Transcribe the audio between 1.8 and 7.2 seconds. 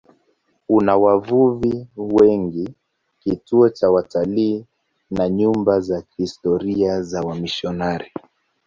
wengi, kituo cha watalii na nyumba za kihistoria